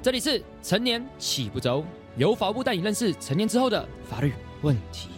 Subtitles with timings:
[0.00, 1.84] 这里是成年起不走，
[2.16, 4.32] 由法务部带你认识成年之后的法律
[4.62, 5.08] 问题。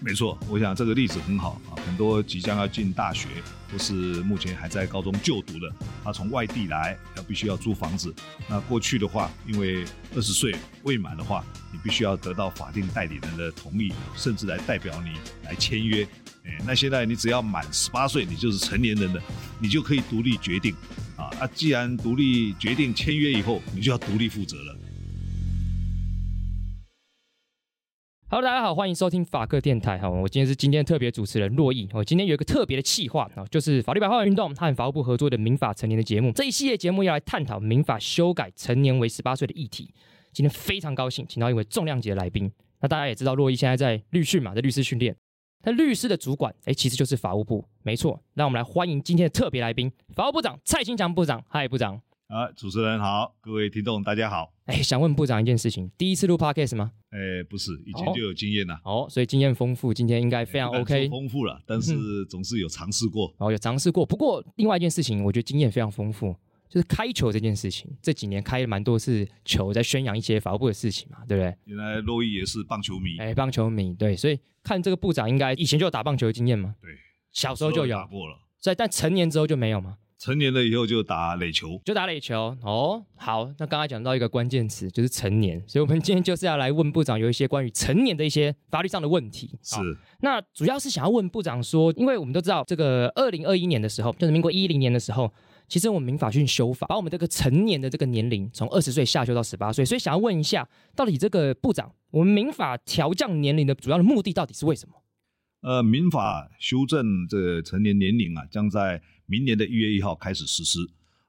[0.00, 3.26] 没错，我想这个例子很好啊，很多即将要进大学，
[3.72, 5.72] 或是目前还在高中就读的，
[6.04, 8.14] 他从外地来，要必须要租房子。
[8.46, 9.82] 那过去的话，因为
[10.14, 11.42] 二十岁未满的话，
[11.72, 15.12] 你必须要得到法定代理人的同意，甚至来代表你
[15.44, 16.06] 来签约。
[16.44, 19.22] 哎，那现在你只要满十八岁，你就是成年人了，
[19.60, 20.74] 你就可以独立决定。
[21.16, 24.76] 啊啊，既然独立决定签约以后，你就要独立负责了。
[28.28, 39.92] Hello，大家好，欢迎收听法克电台哈，我今天是今天特别主持人洛毅，我今天有一个特别的企划啊，就是法律白话运动和法务部合作的民法成年的节目，这一系列节目要来探讨民法修改成年为十八岁的议题。
[40.32, 42.50] 今天非常高兴，请到一位重量级的来宾。
[42.80, 45.14] 那大家也知道，洛毅现在在律训嘛，在律师训练。
[45.64, 48.20] 那律师的主管，哎，其实就是法务部，没错。
[48.34, 51.44] 那我们来欢迎今天的特别来宾，法务部长蔡清强部长。
[51.48, 52.00] 嗨，部长。
[52.26, 54.52] 啊，主持人好，各位听众大家好。
[54.64, 56.90] 哎，想问部长一件事情，第一次录 podcast 吗？
[57.10, 58.76] 哎，不是，以前就有经验了。
[58.84, 61.10] 哦，所以经验丰富，今天应该非常 OK 说。
[61.10, 63.32] 丰富了，但是总是有尝试过。
[63.38, 64.04] 哦，有尝试过。
[64.04, 66.34] 不过另外一件事情，我觉得经验非常丰富，
[66.68, 67.88] 就是开球这件事情。
[68.02, 71.54] 这几年开了蛮多次球，在宣扬一些法务部的事情嘛，对不对？
[71.66, 76.90] 原来洛伊也是棒球迷，哎，棒球迷对，所以看这个部长应该以前就有打棒球的经验嘛，对，
[77.32, 78.36] 小时候就有打，过了。
[78.60, 81.80] 所以但成年之后就没有嘛，成年了以后就打垒球。
[81.84, 82.56] 就打垒球。
[82.62, 89.58] 哦，好，那刚才讲到一个关键词就是成年，所以我们今天就是要来问部长有一些关于成年的一些法律上的问题。
[89.62, 89.78] 是，
[90.20, 95.32] 那主要是想要问部长说，因为我们都知道，这个二零二一年的时候，就是民国一零年的时候，
[95.72, 104.94] 其实我们民法训修法，把我们这个成年的这个年龄从二十岁下修到十八岁，所以想要问一下，到底这个部长，我们民法调降年龄的主要的目的到底是为什么？
[105.62, 110.78] 呃，民法修正这个成年年龄啊，将在明年的一月一号开始实施。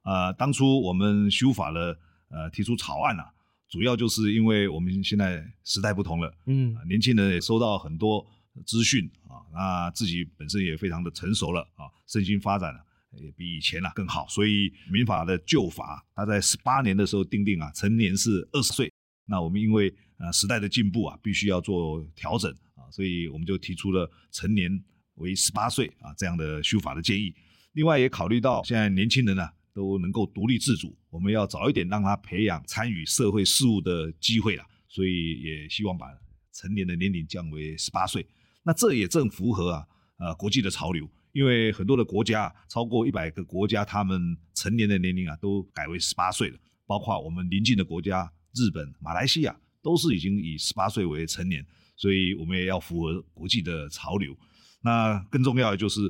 [0.01, 1.97] 呃，当初我们修法的
[2.27, 3.31] 呃提出草案啊，
[3.69, 8.27] 主要就是因为我们现在时代不同了，嗯啊，年轻人也收到很多
[8.65, 12.81] 资讯啊，那自己本身也非常的成熟了啊，身心发展了
[13.21, 18.91] 也比以前啊更好，所以民法的旧法，它在十八年的时候定定啊，成年是二十岁。
[19.25, 24.69] 那我们因为呃时代的进步啊，必须要做调整啊，所以我们就提出了成年
[25.15, 27.33] 为十八岁啊这样的修法的建议。
[27.73, 36.07] 另外也考虑到现在年轻人呢、都能够独立自主，我们要早一点让他培养参与社会事务的机会啦，所以也希望把
[36.51, 38.25] 成年的年龄降为十八岁。
[38.63, 39.87] 那这也正符合啊
[40.17, 51.65] 呃国际的潮流，因为很多的国家超过一百个国家，他们成年的年龄啊都改为十八岁了，包括我们邻近的国家日本、马来西亚都是已经以十八岁为成年，
[51.97, 54.37] 所以我们也要符合国际的潮流。
[54.81, 56.01] 那更重要的就是，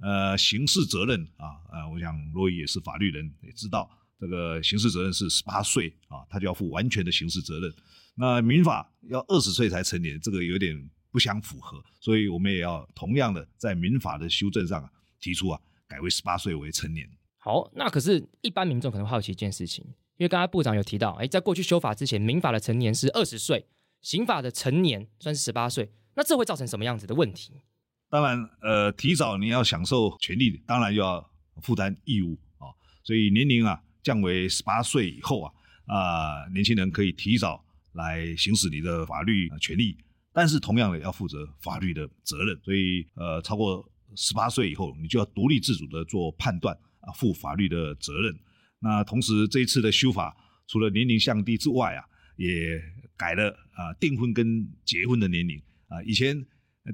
[0.00, 7.72] 呃，刑事责任啊，呃，我想罗伊也是法律人，也知道这个刑事责任是十八岁啊，他就要负完全的刑事责任。
[8.14, 10.76] 那民法要二十岁才成年，这个有点
[11.10, 14.90] 不相符合，所以我们也要同样的在民法的修正上啊
[15.20, 17.08] 提出啊，改为十八岁为成年。
[17.38, 19.84] 好，那可是，一般民众可能好奇一件事情，
[20.18, 23.66] 因为刚才部长有提到，哎，在过去修法之前，民法的成年是二十岁，
[24.02, 27.54] 刑法的成年算是十八岁，那这会造成什么样子的问题？
[28.10, 31.30] 当然，呃，提早你要享受权利，当然又要
[31.62, 32.68] 负担义务啊、
[33.02, 35.52] 所以年龄啊降为十八岁以后啊，
[35.86, 39.96] 啊、年轻人可以提早来行使你的法律呃权利，
[40.40, 42.58] 但是同样的要负责法律的责任。
[42.64, 43.86] 所以，呃，超过
[44.16, 48.34] 十八岁以后，你就要独立自主的做判断啊，负法律的责任。
[48.78, 50.34] 那同时，这一次的修法，
[50.66, 52.02] 除了年龄降低之外啊，
[52.36, 52.82] 也
[53.18, 56.42] 改了啊订婚跟结婚的年龄啊，以前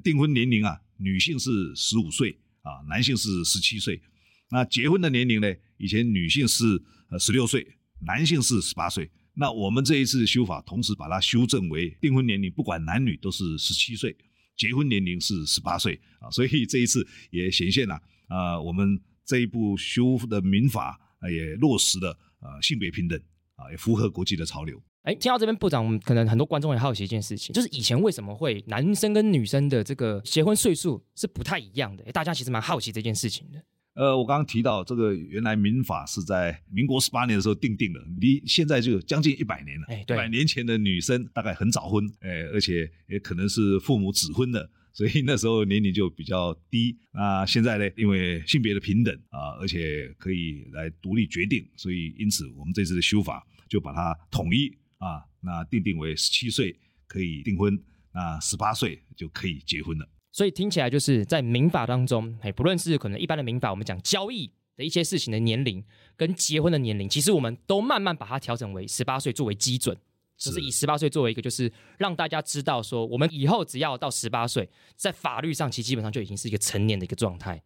[0.03, 4.01] 订婚年龄啊，女性是十五岁啊，男性是十七岁。
[4.49, 5.47] 那结婚的年龄呢？
[5.77, 6.65] 以前女性是
[7.11, 7.65] 呃十六岁，
[8.01, 9.09] 男性是十八岁。
[9.39, 14.17] 那我们这一次修法，同时把它修正为订婚年龄不管男女都是十七岁，
[14.57, 16.29] 结婚年龄是十八岁啊。
[16.31, 17.93] 所以这一次也显现了
[18.27, 20.99] 啊、呃我们这一部修的民法、
[21.31, 23.19] 也落实了呃性别平等
[23.55, 24.81] 啊，也符合国际的潮流。
[25.03, 32.03] 哎，听到这边部长，可能很多观众也好奇一件事情，就是以前为什么会男生跟女生的这个结婚岁数是不太一样的？
[32.11, 33.63] 大家其实蛮好奇这件事情的。
[33.97, 39.87] 呃，我刚刚提到这个，原来民法是在民国十八年的时候定定的，离现在就将近一百年了。
[39.89, 46.95] 哎对一百年前的女生大概很早婚，哎，而且也可能是父母指婚的，所以那时候年龄就比较低。
[47.11, 56.77] 那现在呢，因为性别的平等啊，而且可以来独立决定，所以因此我们这次的修法就把它统一啊，那定定为十七岁
[57.07, 57.75] 可以订婚，
[58.13, 60.07] 那十八岁就可以结婚了。
[60.31, 65.83] 所以听起来就是在民法当中，哎，不论是可能一般的民法，我们讲交易的一些事情的年龄
[66.15, 69.97] 跟结婚的年龄，其实我们都慢慢把它调整为十八岁作为基准，
[70.37, 77.63] 就是以十八岁作为一个，就是让大家知道说，我们以后只要到十八岁，在法律上其实基本上就已经是一个成年的一个状态。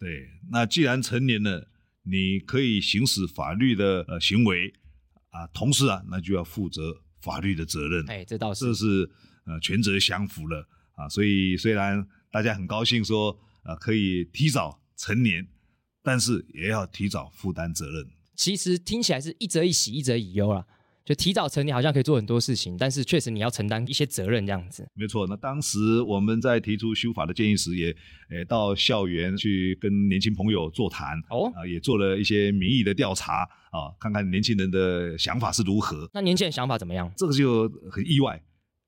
[0.00, 0.08] 对，
[0.50, 1.68] 那既然成年了，
[2.02, 4.72] 你可以行使法律的呃行为
[5.30, 8.04] 啊，同时啊，那就要负责法律的责任。
[8.08, 9.10] 哎，这倒是，这是
[9.44, 10.66] 呃权责相符了
[10.98, 11.08] 啊。
[11.08, 15.46] 所以虽然大家很高兴说呃可以提早成年，
[16.02, 18.06] 但是也要提早负担责任。
[18.34, 20.66] 其实听起来是一则一喜，一则一忧啊。
[21.04, 24.86] 就提早成年好像可以做很多事情，但是确实你要承担一些责任这样子。
[24.92, 27.86] 没错，那当时我们在提出修法的建议时，也
[28.28, 36.10] 诶到校园去跟年轻朋友座谈哦，啊也做了一些民意的调查啊，看看年轻人的想法是如何。
[36.12, 37.10] 那年轻人想法怎么样？
[37.16, 38.42] 这个就很意外，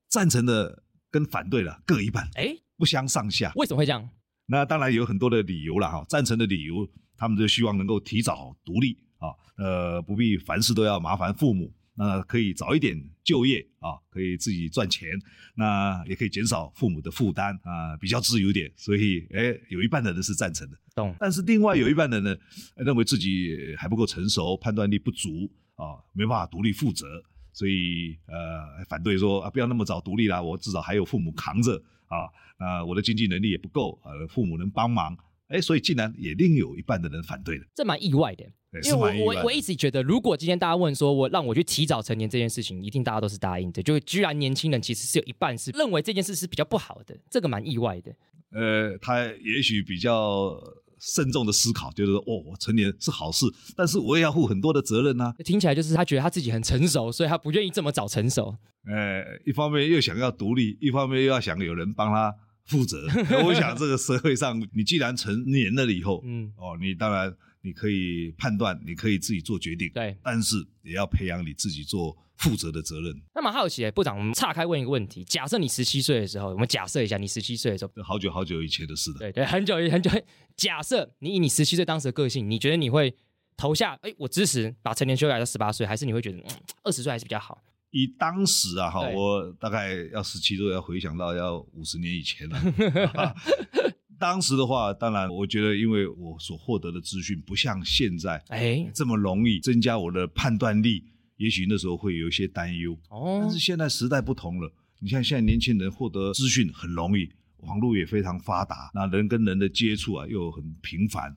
[0.07, 3.51] 赞成的跟反对了各一半，哎，不相上下。
[3.55, 4.09] 为什么会这样？
[4.47, 6.05] 那当然有很多的理由了哈。
[6.09, 11.73] 赞成的理由，他们就希望能够提早独立啊，呃，不必凡事都要麻烦父母。
[11.93, 15.09] 那可以早一点就业啊，可以自己赚钱，
[15.55, 18.71] 那也可以减少父母的负担啊，比较自由点。
[18.75, 21.13] 所以，哎，有一半的人是赞成的，懂。
[21.19, 22.39] 但是另外有一半的人
[22.77, 27.05] 认为自己还不够成熟，判断力不足啊，没办法独立负责，
[27.53, 35.17] 所以呃反对说啊，不要那么早独立啦，我至少还有父母扛着啊，那我的经济能力也不够呃，父母能帮忙。
[35.47, 38.45] 哎，所以竟然也另有一半的人反对了，这蛮意外的。
[38.85, 43.83] 因为我我我一直觉得，如果今天大家问说我让我去提早成年这件事情，一定大家都是答应的。
[43.83, 48.15] 就居然年轻人其实是有一半是认为这件事是比较不好的，这个蛮意外的。
[48.51, 50.57] 呃，他也许比较
[51.01, 53.45] 慎重的思考，就是说，哦，我成年是好事，
[53.75, 55.33] 但是我也要负很多的责任呢。
[55.43, 58.55] 听起来就是他觉得他自己很成熟，所以他不愿意这么早成熟。
[58.85, 62.33] 呃，一方面又想要独立，一方面又要想有人帮他。
[62.65, 63.05] 负责，
[63.43, 73.13] 我想这个社会上，你既然成年了以后，嗯，哦，你当然你可以判断，你可以自己做决定，对，但是也要培养你自己做负责的责任。
[73.33, 80.09] 那么好奇，部长，我们岔开问一个问题：假设你十七岁的时候，我们假设一下，你十七岁的时候，好久好久以前的事了，对对，很久很久。
[80.57, 83.15] 假设你以你十七岁当时的个性，你觉得你会
[83.55, 83.97] 投下？
[84.01, 86.45] 哎，我支持把成年修改到十八岁，还是你会觉得嗯，
[86.83, 87.61] 二十岁还是比较好？
[87.91, 93.35] 以当时啊，哈，我大概要十七岁，要回想到要五十年以前了。
[94.17, 101.03] 当时的话，当然，我觉得，因为我所获得的资讯不像现在哎这么容易增加我的判断力，
[101.41, 102.97] 也许那时候会有一些担忧。
[103.09, 111.35] 哦，但是现在时代不同了，你看现在年轻人获得资讯很容易，网络也非常发达，那人跟人的接触啊又很频繁，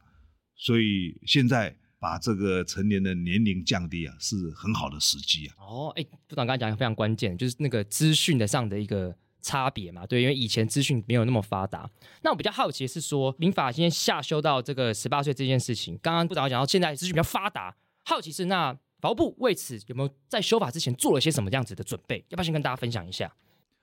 [0.54, 1.76] 所以现在。
[2.00, 5.56] 把这个成年的年龄降低啊，是很好的时机啊。
[5.58, 10.06] 哦，哎，部长刚才讲的非常关键，就是那个资讯的上的一个差别嘛。
[10.06, 11.88] 对，因为以前资讯没有那么发达。
[12.20, 17.74] 那我比较好奇是说，民法今天下修到这个十八岁这件事情，刚刚部长讲到现在资讯比较发达，
[18.04, 22.24] 好奇是那法务部为此有没有在修法之前做了些什么样子的准备？
[22.30, 23.30] 要不要先跟大家分享一下？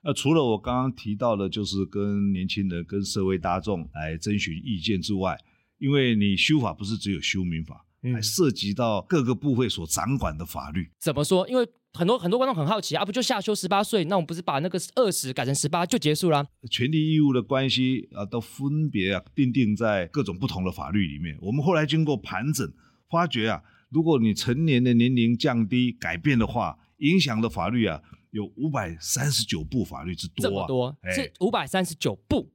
[0.02, 5.38] 呃，除了我刚刚提到的，就是跟年轻人、跟社会大众来征询意见之外，
[5.78, 7.86] 因为你修法不是只有修民法。
[8.12, 11.48] 还涉及到各个部会所掌管的法律，怎么说？
[11.48, 14.04] 因为很多很多观众很好奇啊，不就下修十八岁？
[14.06, 16.44] 那我们不是把那个二十改成十八就结束了？
[16.68, 21.38] 权利义务的关系啊，都分别啊定定在各种不同的法律里面。
[21.40, 22.68] 我们后来经过盘整，
[23.08, 23.62] 发觉啊，
[23.92, 32.50] 如果你成年的年龄降低改变的话，影响的法律啊有五百三十九部法律之多啊，这么多是五百三十九部，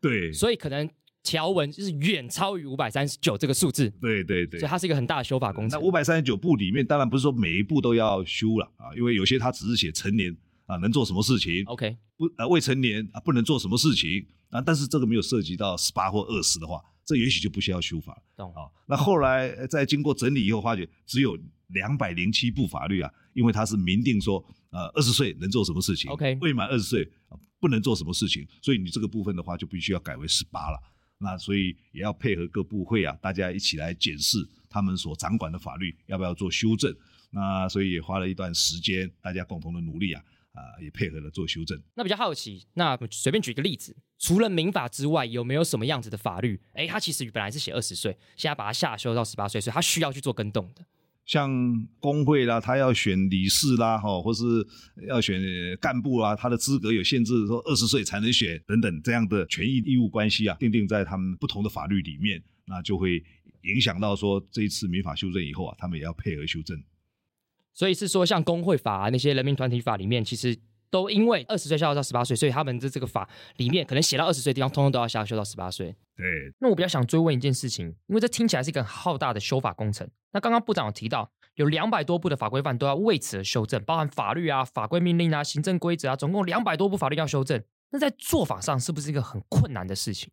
[0.00, 0.88] 对，所以可能。
[1.24, 5.78] 条文就是远超于五百三十九这个数字，对对对，所以它是一个很大的修法工程。
[5.78, 18.22] 那五百三十九部里面，当然不是说每一步都要修了啊，因为有些它只是写成年啊能做什么事情，OK，不呃未成年啊不能做什么事情啊，但是这个没有涉及到十八或二十的话，这也许就不需要修法了。
[18.36, 18.70] 懂啊？
[18.86, 27.10] 那后来在经过整理以后，发觉只有两百零七部法律啊，因为它是明定说呃二十岁能做什么事情，OK，未满二十岁
[27.60, 30.78] 不能做什么事情，所以你这个部分的话就必须要改为十八了。
[31.18, 36.94] 那所以也要配合各部会啊，大家一起来检视他们所掌管的法律要不要做修正。
[37.30, 41.80] 那所以也花了一段时间，大家共同的努力啊，啊也配合了做修正。
[41.94, 46.60] 那比较好奇，那随便举个例子，除了民法之外，有没有什么样子的法律？
[46.74, 50.84] 哎，它其实本来是写二十岁，现在把它下修到十八岁，所以它需要去做跟动的。
[51.24, 51.48] 像
[52.00, 54.42] 工会啦，他要选理事啦，哈，或是
[55.06, 55.40] 要选
[55.80, 63.22] 干部啊，他的资格有限制，说二十岁才能选等等这样的权益义务关系啊，定定在他们不同的法律里面，那就会
[63.62, 66.76] 影响到说这一次民法修正以后啊，他们也要配合修正。
[67.74, 70.58] 所以是说，像工会法啊那些人民团体法里面，其实
[70.90, 75.94] 都因为二十岁下修到十八岁，所以他们的这个法里面可能写到二十岁的地方，通通都要下修到十八岁。
[76.16, 76.26] 对，
[76.60, 80.08] 那我比较想追问一件事情，因为这听起来是一个很浩大的修法工程。
[80.32, 87.62] 那刚刚部长有提到，有两百多部的法规范都要为此而修正，包含法律啊、法规命令啊、行政规则啊，总共两百多部法律要修正。
[87.90, 90.30] 那在做法上是不是一个很困难的事情？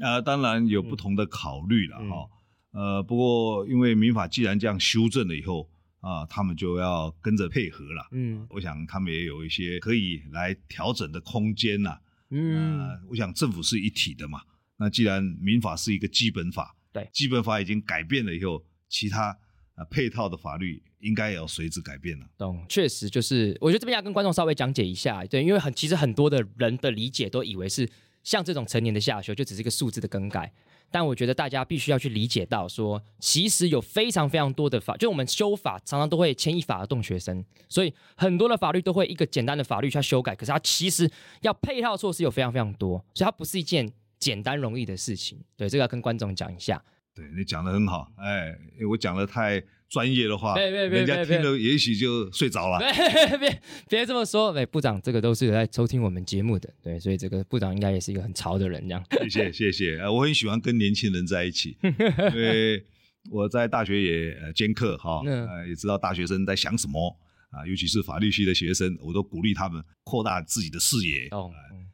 [0.00, 2.28] 呃，当然有不同的考虑了哈。
[2.72, 5.68] 呃，不过因为民法既然这样修正了以后
[6.00, 8.08] 啊，他们就要跟着配合了。
[8.12, 11.98] 嗯，我想他们也有一些可以来调整的空间呐。
[12.30, 14.42] 嗯，我想政府是一体的嘛。
[14.76, 19.36] 那既然民法是一个基本法，对，基本法已经改变了以后，其他
[19.74, 22.26] 呃配套的法律应该也要随之改变了。
[22.38, 27.88] 懂，确实就是，我觉得这边要跟观众稍微讲解一下，对，因为很其实很多的人的理解都以为是
[28.22, 30.52] 像这种成年的下修就只是一个数字的更改。
[30.90, 41.10] 但我觉得大家必须要去理解到，说其实有非常非常多的法，就我们修法常常都会牵一发而动全身，所以很多的法律都会一个简单的法律去修改，可是它其实
[41.42, 45.38] 要配套措施有非常非常多，所以它不是一件简单容易的事情。
[45.56, 46.82] 对，这个要跟观众讲一下。
[47.14, 48.56] 对你讲的很好，哎，
[48.90, 49.62] 我讲的太。
[49.88, 52.78] 专业的话，人家听了也许就睡着了。
[53.30, 59.02] 别别别这么说，哎，部长这个都是在收听我们节目的，对，所以这个部长应该也是一个很潮的人，这样。
[59.22, 62.84] 谢谢 谢谢，我很喜欢跟年轻人在一起， 因为
[63.30, 65.22] 我在大学也兼课哈，
[65.66, 67.16] 也知道大学生在想什么
[67.50, 71.28] 啊，尤其是法律系的学生，我都鼓励他们扩大自己的视野。
[71.30, 71.50] 哦，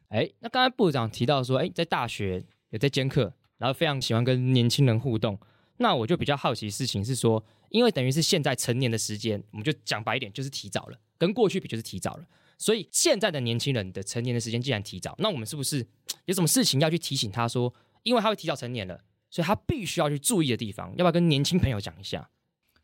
[0.09, 5.39] 哎，那刚才部长提到说，哎，在大学也在兼课，然后非常喜欢跟年轻人互动，
[5.77, 7.41] 那我就比较好奇事情是说。
[7.75, 12.25] 因为等于是现在成年的时间，我们就讲白一点，就是提早了，跟过去比就是提早了。
[12.57, 15.85] 所以现在的年轻人的成年的时间既然提早，那我们是不是
[16.23, 22.29] 有什么事情要去提醒他说，因为他会提早成年了，所以他必须要去注意的地方，要不要跟年轻朋友讲一下？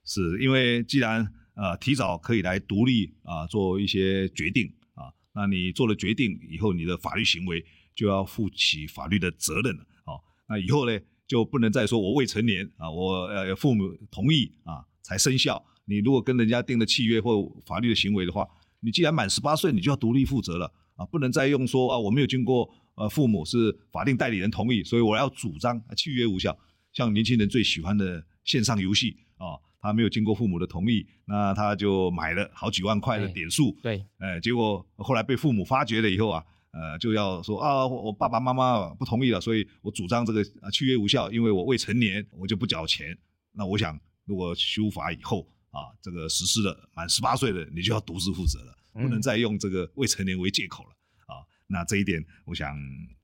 [0.03, 9.85] 是因为既然呃提早可以来独立啊做一些决定啊，那你做了决定以后，你的法律行为就要负起法律的责任了。
[10.03, 10.99] 好，那以后呢？
[11.31, 15.63] 就不能再说我未成年啊，我呃父母同意啊才生效。
[15.85, 18.45] 你如果跟人家订了契约或法律的行为的话，
[18.81, 26.57] 你既然满十八岁，你就要独立负责了啊，不能再用说啊我没有经过呃父母是法定代理人同意，所以我要主张契约无效。
[26.91, 36.43] 像年轻人最喜欢的线上游戏啊，他没有经过父母的同意，那他就买了好几万块的点数，对，哎，结果后来被父母发觉了以后啊。
[36.71, 43.17] 呃，就要说啊，我爸爸妈妈不同意了，所以我主张这个契约无效，因为我未成年，我就不缴钱。
[43.51, 50.89] 那我想，如果修法以后啊，这个实施了，满十八岁的你就要独自负责了，不能再用这个未成年为借口了
[51.25, 51.43] 啊。
[51.67, 52.73] 那这一点，我想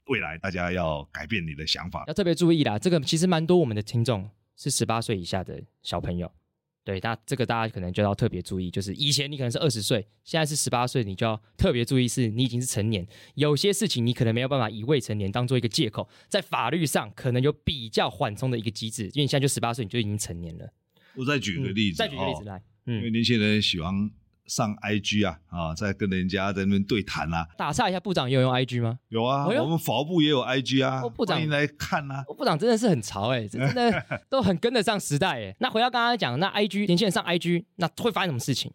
[0.07, 2.77] 未来大家要改变你的想法，要特别注意啦。
[2.77, 6.29] 这个其实蛮多我们的听众是十八岁以下的小朋友。
[6.87, 20.65] 对，那这个大家可能就要特别注意，就是以前你可能是二十岁，现在是十八岁，你就要特别注意，是你已经是成年，有些事情你可能没有办法以未成年当做一个借口，在法律上可能有比较缓冲的一个机制，因为你现在就十八岁，你就已经成年了。
[21.15, 24.09] 我再举个例子，再举个例子来，因为年轻人喜欢。
[24.47, 27.45] 上 IG 啊啊，在跟人家在那边对谈啊。
[27.57, 28.97] 打岔一下，部长也有用 IG 吗？
[29.09, 31.01] 有啊，我们法务部也有 IG 啊。
[31.01, 32.23] 欢迎来看啊。
[32.37, 35.55] 部长真的是很潮哎，真的 都很跟得上时代哎。
[35.59, 38.71] 那回到刚刚讲，那 IG 年轻人上 IG，那会发生什么事情？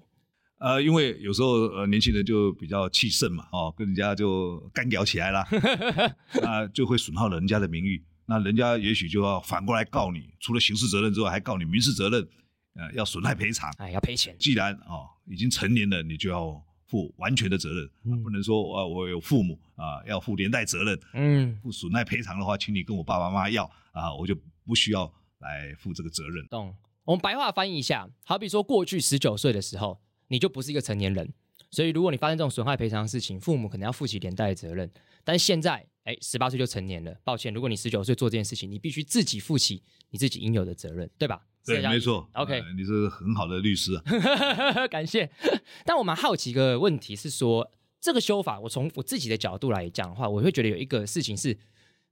[0.58, 5.44] 呃，因为有时候呃年轻人就比较气盛嘛，哦，跟人家就干聊起来了，
[6.40, 12.28] 那就会损耗人家的名誉，那人家也许就要反过来告你，除了刑事责任之外，还告你民事责任。
[12.74, 14.36] 呃，要损害赔偿，哎，要赔钱。
[14.38, 20.98] 既然哦已经成年了，你就要负完全的责任，不能说啊我有父母啊要负连带责任。
[21.14, 26.46] 嗯，负损害赔偿的话，请你跟我爸爸妈妈要啊，我就不需要来负这个责任。
[26.48, 26.74] 懂？
[27.04, 31.32] 我们白话翻译一下，好比说过去十九岁的时候，你就不是一个成年人，
[31.70, 34.90] 所以如果你发生这种损害赔偿的事情，父母可能要负起连带的责任。
[35.24, 41.42] 但现在，哎，十八岁就成年了，抱歉，如果你十九岁做这件事情，你必须自己负起你自己应有的责任，对吧？
[41.64, 42.28] 对，没错。
[42.34, 45.30] OK，你是很好的律师啊， 感谢。
[45.84, 51.56] 但我蛮好奇一个问题是说，这个修法，我从我自己的角度来讲的话，我会觉得有一个事情是，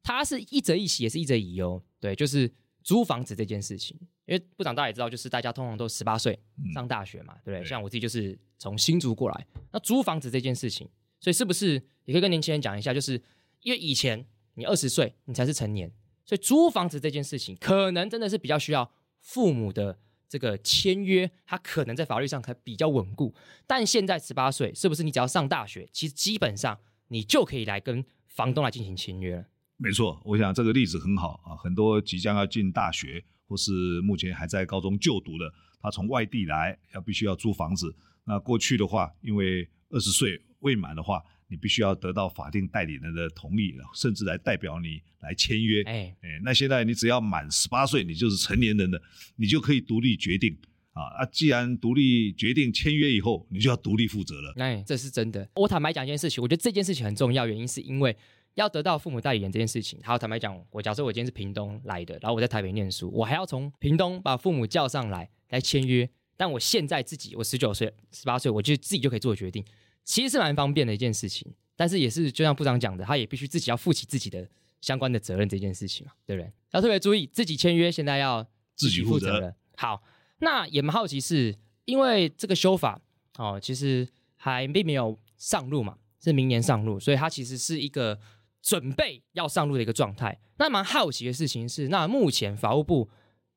[0.02, 1.82] 它是一则一喜，也是一则一忧。
[1.98, 2.48] 对，就是
[2.84, 3.98] 租房子这件事情。
[4.26, 6.38] 因为部长大家也知道，就是大家通常都十八岁
[6.72, 7.68] 上大学嘛，对不对？
[7.68, 10.88] 像我自己就是从新竹过来，那租房子这件事情，
[11.18, 13.20] 所以是不是也可以跟年轻人讲一下，就是
[13.62, 15.90] 因为以前你二十岁你才是成年，
[16.24, 18.88] 所以租房子这件事情可能真的是比较需要。
[19.20, 19.98] 父母的
[20.28, 23.34] 这个签约，他可能在法律上还比较稳固，
[23.66, 29.44] 但现在十八岁，是不是你只要上大学，其实基本上你就可以来跟房东来进行签约了？
[29.76, 33.72] 没错，我想这个例子很好啊，很多即将要进大学或是
[34.02, 37.96] 目前还在高中就读的，他从外地来，要必须要租房子。
[38.24, 45.82] 那过去的话，因为二十岁未满的话，你必须要得到法定代理人的同意，甚至来代表你来签约。
[45.82, 49.02] 哎，哎，那现在你只要满十八岁，你就是成年人了，
[49.34, 50.56] 你就可以独立决定
[50.92, 51.26] 啊啊！
[51.26, 54.54] 既然独立决定签约以后，你就要独立负责了。
[54.56, 55.48] 哎，这是真的。
[55.56, 58.16] 我坦白讲一件事情，我觉得这件事情很重要，原因是因为
[58.54, 59.98] 要得到父母代理人这件事情。
[60.02, 66.08] 还有坦白讲，我假设我今天是屏东来的，然后我在台北念书，我还要从屏东把父母叫上来来签约。
[66.36, 69.62] 但我现在自己，我十九岁、十八岁，我就自己就可以做决定，
[70.04, 71.52] 其实是蛮方便的一件事情。
[71.76, 74.46] 但是也是就像部长讲的，他也必须自己要负起自己的
[74.82, 76.52] 相关的责任这件事情嘛，对不对？
[76.72, 79.54] 要特别注意自己签约，现在要自己负责了。
[79.76, 80.02] 好，
[80.40, 83.00] 那也蛮好奇，是因为这个修法
[83.38, 88.20] 哦，其实还并没有上路嘛，是明年上路，所以它其实是一个
[88.60, 90.38] 准备要上路的一个状态。
[90.58, 93.08] 那蛮好奇的事情是，那目前法务部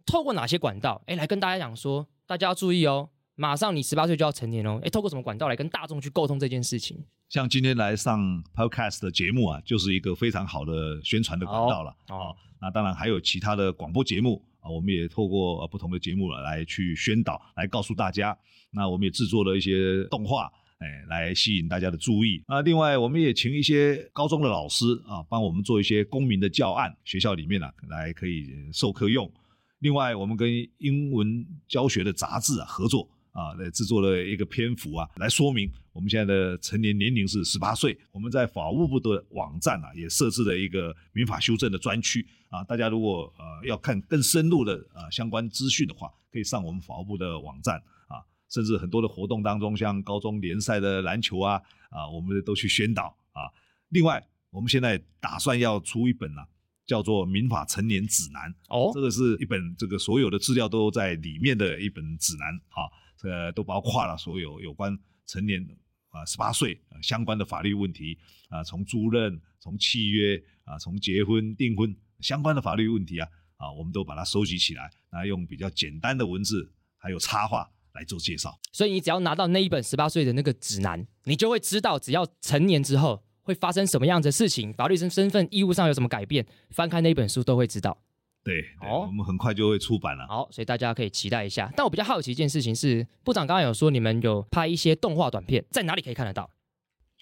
[0.06, 2.08] 透过哪些管道，哎，来跟大家讲说？
[2.26, 4.80] 大家要注意哦，马上你十八岁就要成年哦。
[4.84, 6.98] 哎，透过什么管道来跟大众去沟通这件事情？
[7.30, 11.96] 像今天来上 Podcast 的节目啊，就是一个非常好的宣传的管道了。
[12.10, 18.38] 哦，那当然还有其他的广播节目啊，我们也透过不同的节目来去宣导，来告诉大家。
[18.70, 22.44] 那我们也制作了一些动画，哎，来吸引大家的注意。
[22.46, 29.32] 啊，另外我们也请一些高中的老师啊，帮我们做一些公民的教案，学校里面啊来可以授课用。
[29.80, 37.98] 另外，我们跟英文教学的杂志啊合作啊，来制作了一个篇幅啊，来说明我们现在的成年年龄是十八岁。
[38.12, 47.76] 我们在法务部的网站啊，也设置了一个民法修正的专区啊，大家如果呃要看更深入的呃相关资讯的话，可以上我们法务部的网站
[48.08, 53.52] 啊，甚至很多的活动当中，像高中联赛的篮球啊啊，我们都去宣导啊。
[53.90, 56.48] 另外，我们现在打算要出一本啊。
[56.86, 62.92] 叫做《民法成年指南》哦，这个是一本这个所有的资料都在里面的一本指南啊，
[63.24, 65.66] 呃都包括了所有有关成年
[66.10, 68.18] 啊十八岁相关的法律问题
[68.50, 73.28] 啊，从租赁、从契约啊、从结婚订婚相关的法律问题啊
[73.58, 78.60] 啊，我们都把它收集起来，那用比较简单的文字还有插画来做介绍。
[78.72, 83.24] 所以你只要拿到那一本十八岁的那个指南，你就会知道，只要成年之后。
[83.46, 84.72] 会发生什么样的事情？
[84.72, 86.48] 法律身身份义务上有什么改变？
[86.70, 88.02] 翻开那本书都会知道。
[88.44, 90.28] 对，哦，我们很快就会出版了。
[90.28, 91.72] 好，所以大家可以期待一下。
[91.78, 96.50] 但我比较好奇一件事情是，部长刚刚有说你们有拍一些动画短片，在哪里可以看得到？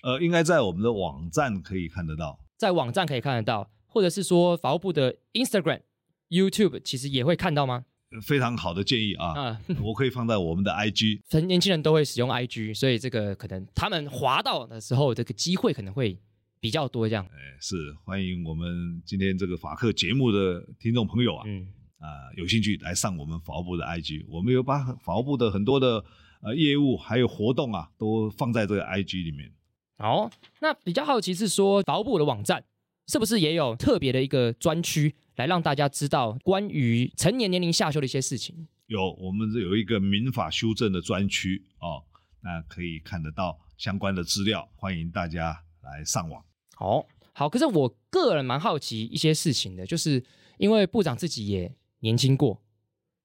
[0.04, 2.40] 呃，应该在我们的网站可以看得到。
[2.58, 5.82] 在网站可以看得到，或者是说法务部的 Instagram、
[6.30, 7.86] YouTube 其实也会看到吗？
[8.28, 9.58] 非常好的建议啊！
[9.82, 16.20] 我可以放在我们的 IG，很 年轻人都会使用 IG，所以这个可能他们滑到的时候，这个机会可能会
[16.62, 17.10] 比较多。
[17.10, 26.06] 这样，哎，是欢迎我们今天这个法客节目的听众朋友啊，嗯啊，有兴趣来上我们法务部的 IG，我们有把法务部的很多的
[26.42, 29.52] 呃业务还有活动啊，都放在这个 IG 里面。
[29.98, 30.30] 好，
[30.62, 32.64] 那比较好奇是说法务部的网站
[33.08, 35.16] 是不是也有特别的一个专区？
[35.38, 38.68] 来让大家知道关于成年年龄下修的一些事情。
[38.86, 42.04] 有，我们有一个民法修正的专区哦，
[42.42, 46.44] 那可以看得到相关的资料，欢迎大家来上网。
[46.82, 47.48] 哦，好。
[47.48, 50.24] 可是我个人蛮好奇一些事情的，就是
[50.58, 52.62] 因为部长自己也年轻过，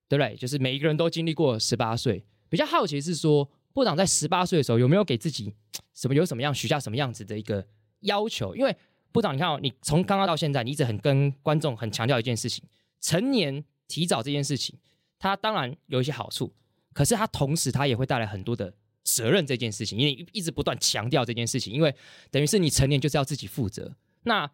[0.09, 0.37] 对不对？
[0.37, 2.25] 就是每一个人都经历过十八岁。
[2.49, 5.53] 比较好奇是说，部长在十八岁的时候有没有给自己
[5.95, 7.67] 什么有什么样许下什么样子的一个
[8.01, 8.55] 要求？
[8.55, 8.77] 因为
[9.11, 12.65] 部长，你看哦，你从刚刚到现在，你一直很跟观众很强调一件事情：
[13.01, 14.79] 成年提早这件事情，
[15.19, 16.53] 它当然有一些好处，
[16.93, 18.75] 可是它同时它也会带来很多的
[19.07, 19.47] 责任。
[19.47, 21.95] 这件事情，因为一直不断强调这件事情，因为
[22.31, 23.95] 等于是你成年就是要自己负责。
[24.25, 24.51] 那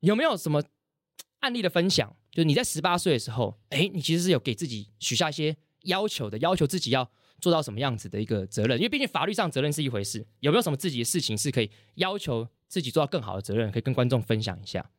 [0.00, 0.62] 有没有什么
[1.40, 2.14] 案例的分享？
[2.30, 8.76] 就是你在十八岁的时候，哎，你其实是有给自己许下一些要求的，要求自己要做到什么样子的一个责任？
[8.78, 12.46] 因为毕竟法律上责任是一回事，有没有什么自己的事情是可以要求？
[12.66, 14.90] 自己做到更好的责任，可以跟观众分享一下。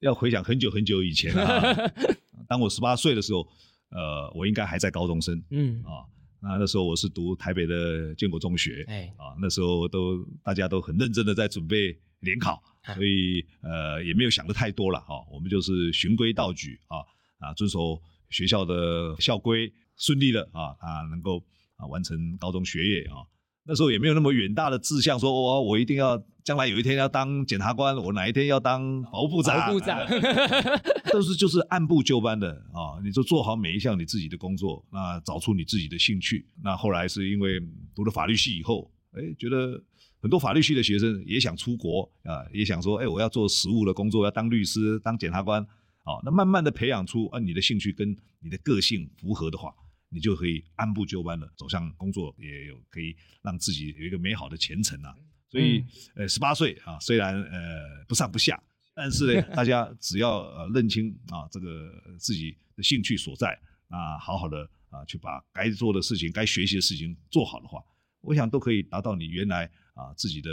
[0.00, 1.74] 要回想很久很久以前啊，
[2.46, 3.48] 当我十八岁的时候，
[3.88, 6.04] 呃，我应该还在高中生，嗯啊，
[6.46, 12.62] 那那时候我是读台北的建国中学，哎啊，那时候都大家都很认真的在准备联考，
[12.94, 16.98] 所以呃也没有想的太多了啊，我们就是循规蹈矩啊
[17.38, 21.42] 啊，遵守学校的校规，顺利的啊啊，能够
[21.76, 23.26] 啊完成高中学业啊。
[23.66, 29.98] 那时候也没有那么远大的志向，说我我一定要将来有一天要当检察官，我哪一天要当法务部长， 法务部长，
[31.10, 36.46] 都是就是按部就班的啊，你就做好每一项你自己的工作，那找出你自己的兴趣。
[36.62, 37.60] 那后来是因为
[37.94, 39.82] 读了法律系以后，哎，觉得
[40.22, 45.60] 很多法律系的学生也想出国啊，也想说，哎，我要做实务的工作，要当律师、当检察官，
[46.04, 49.74] 哦，那慢慢的培养出啊，你的兴趣跟你的个性符合的话。
[50.08, 55.14] 你就可以按部就班的走向工作，也有可以让自己有一个美好的前程啊。
[55.48, 58.62] 所所以嗯呃十八岁啊，虽然呃不上不下，
[58.94, 67.82] 但是呢， 大家只要呃认清啊这个自己的兴趣所在啊，好好的啊去把该做的事情、该学习的事情做好的话，
[68.20, 69.64] 我想都可以达到你原来
[69.94, 70.50] 啊自己的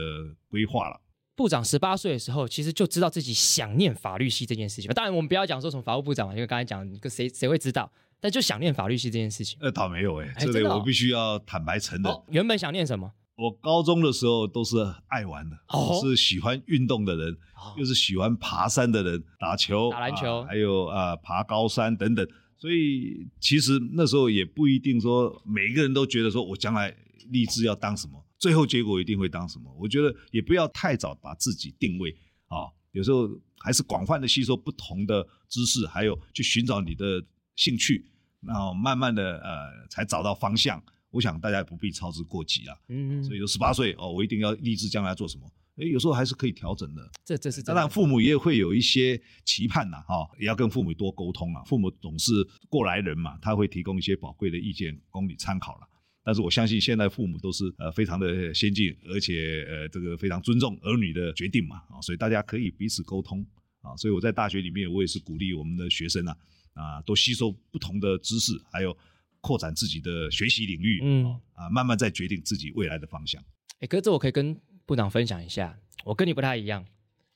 [0.47, 1.01] 规划了。
[1.35, 4.89] 部长十八岁的时候，其实就知道自己想念法律系这件事情。
[4.91, 7.91] 当然，我们不要讲说什么法务部长嘛，因为刚才讲，个谁谁会知道？
[8.23, 9.57] 但就想念法律系这件事情。
[9.59, 13.11] 呃，倒没有哎、这里我必须要坦白承认，哦，原本想念什么？
[13.35, 22.25] 我高中的时候都是爱玩的，哦是喜欢运动的人，哦又是喜欢爬山的人，打球、打篮球啊还有啊、爬高山等等。
[22.57, 26.95] 所以其实那时候也不一定说每一个人都觉得说我将来
[27.29, 29.69] 立志要当什么，最后结果一定会当什么。
[29.77, 32.09] 我觉得也不要太早把自己定位
[32.47, 33.27] 啊，有时候
[33.59, 37.21] 还是广泛的吸收不同的知识，还有去寻找你的
[37.57, 38.05] 兴趣，
[38.45, 40.81] 然后慢慢的呃才找到方向。
[41.11, 42.75] 我想大家也不必操之过急啊。
[42.89, 45.47] 嗯，所以有十八岁哦，我一定要立志将来做什么。
[45.77, 47.01] 诶，有时候还是可以调整的。
[47.23, 51.63] 这这是当然，父母也会有一些期盼呐，哈、也要跟父母多沟通啊。
[51.65, 52.31] 父母总是
[52.67, 55.87] 过来人嘛，他会提供一些宝贵的意见供你参考了。
[56.23, 63.45] 但是我相信现在父母都是呃非常的先进，而且呃这个非常尊重儿女的决定嘛啊，所以大家可以彼此沟通
[63.81, 63.95] 啊。
[63.97, 66.35] 所以我在大学里面，我也是鼓励我们的学生啊
[66.73, 68.95] 啊多吸收不同的知识，还有
[69.41, 73.43] 扩展自己的学习领域，嗯啊，慢慢再决定自己未来的方向。
[73.79, 76.85] 哎，可是这我可以跟部长分享一下，我跟你不太一样。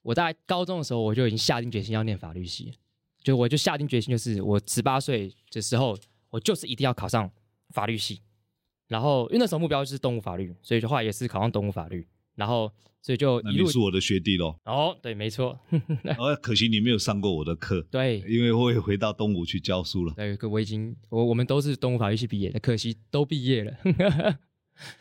[0.02, 2.74] 我在高中的时候，我就已经下定决心要念法律系，
[3.22, 5.98] 就我就下定决心，就是我十八岁的时候，
[6.30, 7.30] 我就是一定要考上
[7.72, 8.22] 法律系。
[8.88, 12.08] 然后因为那时候目标就是动物法律，所以就后来也是考上动物法律。
[12.38, 12.72] 然后
[13.02, 15.60] 所以就那一路你是我的学弟喽，哦，对，没错，
[16.18, 20.14] 呃， 可惜你没有上过我的课，对因为我也回到东吴去教书了。
[20.16, 23.74] 对，我已经我我们都是东吴法律系毕业的，可惜都毕业了。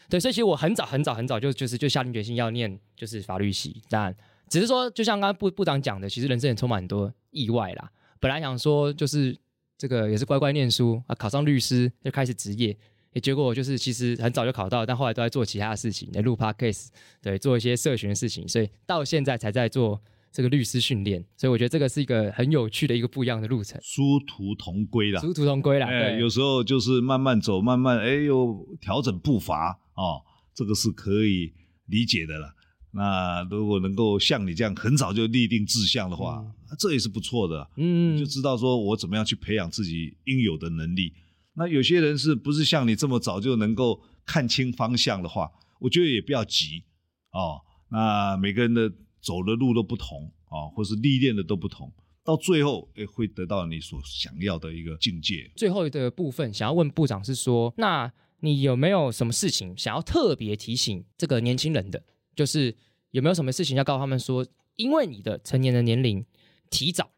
[0.08, 4.16] 对，所以其实我很早很早很早就就是就下定决心要念就是法律系，当然
[4.48, 7.90] 只是说就像刚刚部部长讲的，其实人生也充满很多意外啦。
[8.18, 9.36] 本来想说就是
[9.76, 12.74] 这个也是乖乖念书啊，考上律师就开始职业，
[13.16, 16.88] 诶结果就是其实很早就考到，但后来都在做其他的事情，在录 podcast，
[17.22, 19.98] 对，做一些社群的事情，所以到现在才在做
[20.30, 21.24] 这个律师训练。
[21.34, 25.20] 所以我觉得这个是一个很有趣的一个不一样的路程，殊途同归啦。
[25.22, 25.86] 殊途同归啦。
[25.86, 30.20] 哎，对，有时候就是慢慢走，慢慢哎又调整步伐哦，
[30.54, 31.54] 这个是可以
[31.86, 32.54] 理解的了。
[32.92, 36.44] 那如果能够像你这样很早就立定志向的话，
[36.78, 37.66] 这也是不错的。
[37.76, 41.14] 嗯就知道说我怎么样去培养自己应有的能力。
[41.56, 46.84] 那有些人是不是像你这么早就能够看清方向的话，我觉得也不要急
[47.32, 47.62] 哦。
[47.88, 51.92] 那每个人的走的路都不同哦，或是历练的都不同，
[52.24, 55.50] 到最后诶会得到你所想要的一个境界。
[55.56, 62.02] 最后的部分想要问部长是说，那你有没有什么事情想要特别提醒这个年轻人的？
[62.34, 62.76] 就是
[63.12, 66.26] 有没有什么事情要告诉他们说，因为你的成年的年龄
[66.68, 67.10] 提早，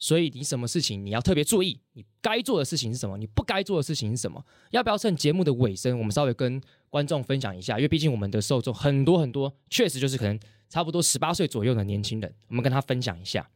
[0.00, 4.44] 所以你什么事情你要特别注意，你该做的事情是什么，你不该做的事情是什么？
[4.70, 7.78] 要不要趁节目的尾声，我们稍微跟观众分享一下？
[7.78, 13.48] 因为毕竟我们的受众很多很多，确实就是可能差不多十八岁左右的年轻人，我们跟他分享一下。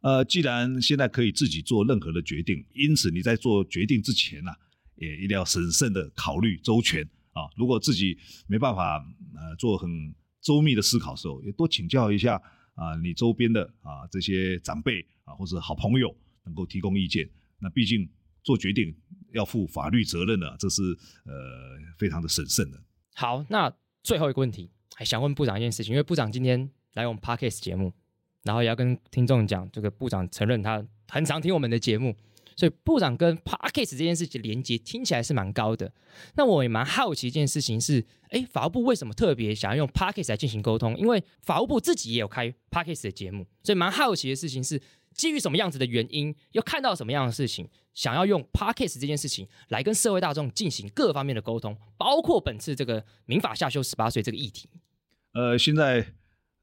[0.00, 4.50] 呃，既然现在可以自己做任何的决定，因此你在做决定之前呢、
[4.96, 7.42] 也一定要审慎的考虑周全啊。
[7.54, 8.16] 如果自己
[8.48, 8.96] 没办法
[9.36, 9.88] 呃做很
[10.40, 12.34] 周密的思考的时候，也多请教一下
[12.74, 17.28] 啊你周边的啊这些长辈啊或者好朋友，能够提供意见。
[17.58, 18.08] 那毕竟
[18.42, 18.94] 做决定
[19.32, 20.82] 要负法律责任的，这是
[21.24, 21.32] 呃
[21.96, 22.82] 非常的审慎的。
[23.14, 27.92] 好，那最后一个问题，还想问部长一件事情，因为部长今天来我们 podcast 节目，
[28.42, 32.16] 然后也要跟听众讲，这个部长承认他很常听我们的节目，
[32.56, 35.92] 所以部长跟 podcast 这件事情连接听起来是蛮高的。
[36.34, 40.96] 那我也蛮好奇一件事情是，哎，法务部为什么特别想要用 podcast 来进行沟通？
[40.98, 44.80] 因为法务部自己也有开 podcast 的节目，所以蛮好奇的事情是，
[45.14, 54.68] 基于什么样子的原因，又看到什么样的事情，想要用 podcast 这件事情来跟社会大众进行各方面的沟通，包括本次这个民法下修十八岁这个议题。
[55.34, 56.14] 呃，现在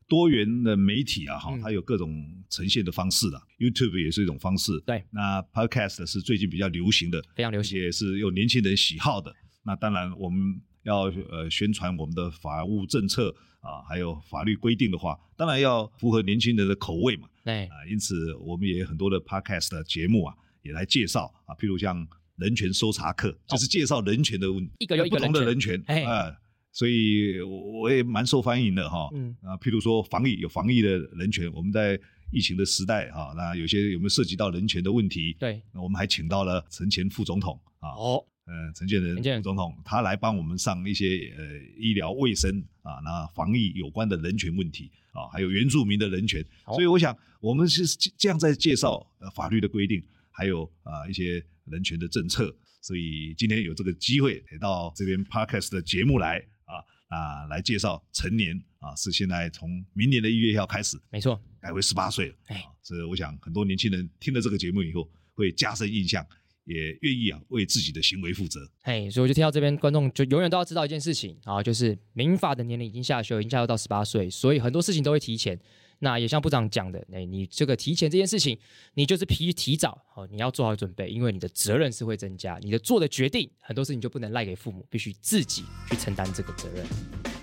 [0.08, 4.80] 多元的媒体啊，哈嗯，它有各种呈现的方式的，YouTube 也是一种方式。
[4.86, 9.34] 对，那 Podcast 是最近比较流行的，非常流行也是有年轻人喜好的。
[9.64, 10.40] 那当然，我们
[10.84, 17.28] 要呃宣传我们的法务政策啊，还有法律规定的话，当然要符合年轻人的口味嘛。
[17.50, 26.38] 对，啊，因此我们也有很多的 Podcast 的节目啊，也来介绍啊，譬如像人权搜查课，就是介绍人权的问哦一个不同的人人权，哎啊，
[26.72, 29.10] 所以我我也蛮受欢迎的哈。
[29.14, 32.00] 嗯啊，譬如说防疫有防疫的人权，我们在
[32.32, 35.36] 疫情的时代啊，那有些有没有涉及到人权的问题？
[35.40, 41.44] 对，那我们还请到了陈前副总统啊，哦，呃陈建仁陈建仁副总统，他来帮我们上一些呃
[41.78, 46.45] 医疗卫生啊，那防疫有关的人权问题啊，还有原住民的人权。
[46.65, 47.86] 所以我想，我们是
[48.17, 52.56] 这样在介绍呃法律的规定，还有啊一些人权的政策。
[52.82, 62.36] 所以今天有这个机会来到这边 podcast 的节目来啊啊来介绍成年啊是现在从明年的一月一号开始没错，改为十八岁了。
[62.48, 66.26] 哎啊，这我想很多年轻人听了这个节目以后会加深印象，
[66.65, 68.60] 也愿意啊为自己的行为负责。
[68.84, 75.60] 嘿，所以我就听到这边观众就永远都要知道一件事情啊，就是民法的年龄已经下修，已经下修到十八岁，所以很多事情都会提前。
[76.02, 78.58] 那也像部长讲的，哎，你这个提前这件事情，
[78.93, 86.86] 你就是提提早哦，你要做好准备，因为你的责任是会增加，你的做的决定很多事情就不能赖给父母，必须自己去承担这个责任。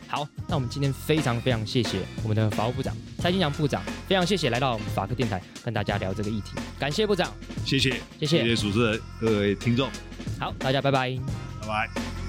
[0.08, 7.32] 好，那我们今天非常非常谢谢我们的法务部长蔡金阳部长，非常谢谢来到我们法科电台跟大家聊这个议题，感谢部长，
[7.64, 7.90] 谢谢，
[8.20, 9.90] 谢谢谢谢主持人，各位听众，
[10.38, 11.16] 好，大家拜拜。
[11.60, 12.25] 拜拜。